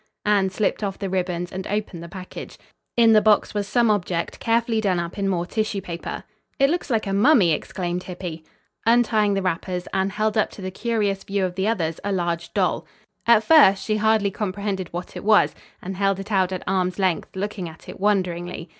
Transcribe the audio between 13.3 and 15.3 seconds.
first she hardly comprehended what it